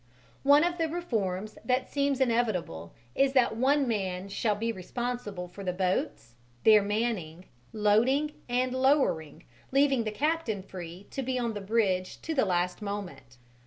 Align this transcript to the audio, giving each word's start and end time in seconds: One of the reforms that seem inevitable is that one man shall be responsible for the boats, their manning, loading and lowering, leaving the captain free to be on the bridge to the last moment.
One 0.41 0.63
of 0.63 0.79
the 0.79 0.89
reforms 0.89 1.59
that 1.63 1.87
seem 1.87 2.15
inevitable 2.19 2.95
is 3.13 3.33
that 3.33 3.55
one 3.55 3.87
man 3.87 4.29
shall 4.29 4.55
be 4.55 4.71
responsible 4.71 5.47
for 5.47 5.63
the 5.63 5.73
boats, 5.73 6.33
their 6.63 6.81
manning, 6.81 7.45
loading 7.71 8.31
and 8.49 8.73
lowering, 8.73 9.43
leaving 9.71 10.03
the 10.03 10.11
captain 10.11 10.63
free 10.63 11.05
to 11.11 11.21
be 11.21 11.37
on 11.37 11.53
the 11.53 11.61
bridge 11.61 12.19
to 12.23 12.33
the 12.33 12.45
last 12.45 12.81
moment. 12.81 13.37